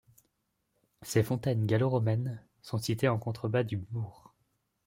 Ces 1.03 1.21
fontaines 1.21 1.67
gallo-romaines 1.67 2.43
sont 2.63 2.79
situées 2.79 3.07
en 3.07 3.19
contrebas 3.19 3.61
du 3.61 3.77
bourg. 3.77 4.33